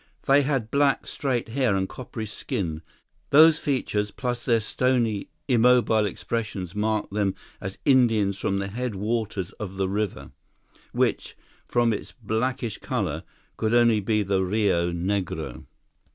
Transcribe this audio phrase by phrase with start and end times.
[0.23, 2.81] They had black, straight hair and coppery skin;
[3.29, 9.75] those features, plus their stony, immobile expressions marked them as Indians from the headwaters of
[9.75, 10.31] the river,
[10.91, 11.37] which,
[11.67, 13.21] from its blackish color,
[13.57, 15.65] could only be the Rio Negro.